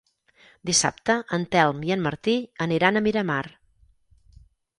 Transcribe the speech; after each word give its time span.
Dissabte 0.69 1.17
en 1.37 1.45
Telm 1.55 1.83
i 1.89 1.93
en 1.97 2.01
Martí 2.07 2.35
aniran 2.67 2.99
a 2.99 3.05
Miramar. 3.09 3.41